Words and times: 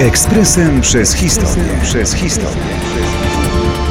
Ekspresem 0.00 0.80
przez 0.80 1.14
historię. 1.14 1.64
Przez 1.82 2.14
historię. 2.14 2.62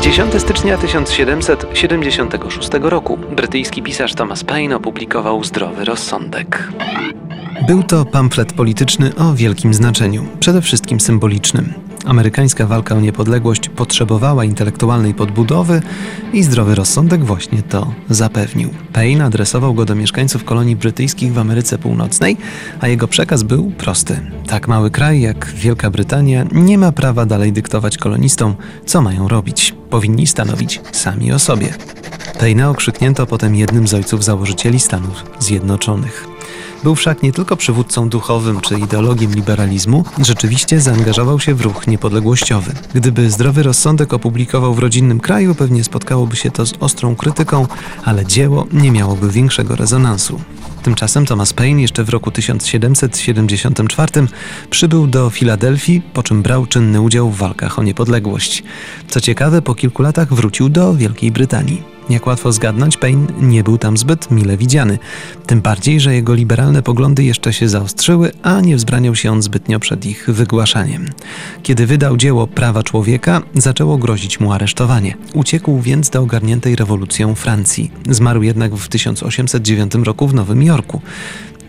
10 0.02 0.34
stycznia 0.42 0.78
1776 0.78 2.70
roku 2.82 3.18
brytyjski 3.18 3.82
pisarz 3.82 4.16
Thomas 4.16 4.44
Paine 4.44 4.76
opublikował 4.76 5.44
Zdrowy 5.44 5.86
rozsądek. 5.86 6.72
Był 7.68 7.84
to 7.84 8.06
pamflet 8.06 8.54
polityczny 8.54 9.16
o 9.16 9.34
wielkim 9.34 9.74
znaczeniu, 9.74 10.26
przede 10.40 10.62
wszystkim 10.62 11.00
symbolicznym. 11.00 11.91
Amerykańska 12.06 12.68
walka 12.68 12.96
o 12.96 13.00
niepodległość 13.00 13.70
potrzebowała 13.70 14.46
intelektualnej 14.46 15.14
podbudowy 15.14 15.82
i 16.34 16.44
zdrowy 16.44 16.76
rozsądek 16.76 17.26
właśnie 17.26 17.64
to 17.64 17.94
zapewnił. 18.10 18.70
Paine 18.94 19.26
adresował 19.26 19.74
go 19.74 19.86
do 19.86 19.96
mieszkańców 19.96 20.44
kolonii 20.44 20.76
brytyjskich 20.76 21.34
w 21.34 21.38
Ameryce 21.38 21.78
Północnej, 21.78 22.38
a 22.80 22.88
jego 22.88 23.08
przekaz 23.08 23.44
był 23.44 23.72
prosty. 23.72 24.20
Tak 24.48 24.68
mały 24.68 24.92
kraj 24.92 25.22
jak 25.22 25.46
Wielka 25.46 25.90
Brytania 25.90 26.46
nie 26.52 26.78
ma 26.78 26.92
prawa 26.92 27.26
dalej 27.26 27.54
dyktować 27.54 27.98
kolonistom, 27.98 28.56
co 28.86 29.02
mają 29.02 29.28
robić. 29.28 29.76
Powinni 29.90 30.28
stanowić 30.28 30.82
sami 30.92 31.32
o 31.32 31.40
sobie. 31.40 31.74
Paine 32.40 32.70
okrzyknięto 32.70 33.26
potem 33.26 33.56
jednym 33.56 33.88
z 33.88 33.94
ojców 33.94 34.24
założycieli 34.24 34.80
Stanów 34.80 35.24
Zjednoczonych. 35.40 36.31
Był 36.84 36.96
wszak 36.96 37.24
nie 37.24 37.32
tylko 37.32 37.58
przywódcą 37.58 38.10
duchowym 38.10 38.62
czy 38.62 38.80
ideologiem 38.80 39.34
liberalizmu, 39.34 40.06
rzeczywiście 40.22 40.82
zaangażował 40.82 41.40
się 41.40 41.54
w 41.54 41.62
ruch 41.62 41.88
niepodległościowy. 41.88 42.72
Gdyby 42.94 43.32
zdrowy 43.32 43.64
rozsądek 43.64 44.14
opublikował 44.14 44.74
w 44.74 44.80
rodzinnym 44.80 45.20
kraju, 45.20 45.56
pewnie 45.56 45.84
spotkałoby 45.84 46.36
się 46.36 46.52
to 46.52 46.66
z 46.66 46.74
ostrą 46.80 47.16
krytyką, 47.16 47.68
ale 48.04 48.26
dzieło 48.26 48.68
nie 48.74 48.92
miałoby 48.92 49.32
większego 49.32 49.76
rezonansu. 49.76 50.42
Tymczasem 50.84 51.26
Thomas 51.26 51.54
Paine 51.54 51.82
jeszcze 51.82 52.04
w 52.04 52.10
roku 52.10 52.32
1774 52.32 54.28
przybył 54.70 55.08
do 55.08 55.30
Filadelfii, 55.30 56.02
po 56.14 56.24
czym 56.24 56.42
brał 56.42 56.66
czynny 56.66 57.02
udział 57.02 57.30
w 57.30 57.38
walkach 57.38 57.80
o 57.80 57.84
niepodległość. 57.84 58.64
Co 59.08 59.22
ciekawe, 59.22 59.62
po 59.62 59.76
kilku 59.76 60.04
latach 60.04 60.34
wrócił 60.34 60.70
do 60.70 60.96
Wielkiej 60.96 61.32
Brytanii. 61.32 61.91
Jak 62.10 62.28
łatwo 62.28 62.52
zgadnąć, 62.52 62.98
Paine 62.98 63.28
nie 63.42 63.64
był 63.64 63.78
tam 63.78 63.98
zbyt 63.98 64.32
mile 64.32 64.58
widziany. 64.58 65.00
Tym 65.46 65.62
bardziej, 65.62 66.00
że 66.00 66.14
jego 66.14 66.34
liberalne 66.34 66.82
poglądy 66.82 67.24
jeszcze 67.24 67.54
się 67.54 67.70
zaostrzyły, 67.70 68.32
a 68.44 68.62
nie 68.62 68.76
wzbraniał 68.76 69.16
się 69.16 69.32
on 69.32 69.42
zbytnio 69.42 69.80
przed 69.80 70.06
ich 70.06 70.30
wygłaszaniem. 70.30 71.10
Kiedy 71.64 71.88
wydał 71.88 72.18
dzieło 72.18 72.48
Prawa 72.48 72.84
Człowieka, 72.84 73.42
zaczęło 73.56 73.98
grozić 73.98 74.40
mu 74.40 74.54
aresztowanie. 74.54 75.18
Uciekł 75.34 75.82
więc 75.82 76.10
do 76.10 76.22
ogarniętej 76.22 76.76
rewolucją 76.76 77.36
Francji. 77.36 77.92
Zmarł 78.10 78.44
jednak 78.44 78.76
w 78.76 78.88
1809 78.88 79.94
roku 80.04 80.28
w 80.28 80.34
Nowym 80.34 80.64
Jorku, 80.64 81.02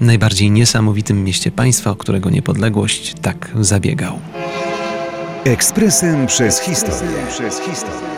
najbardziej 0.01 0.51
niesamowitym 0.51 1.25
mieście 1.25 1.51
państwa, 1.51 1.91
o 1.91 1.97
którego 1.97 2.31
niepodległość 2.31 3.15
tak 3.23 3.51
zabiegał. 3.61 4.19
Ekspresem 5.45 6.27
przez 6.27 6.61
historię. 6.61 7.17
Przez 7.31 7.61
historię. 7.61 8.13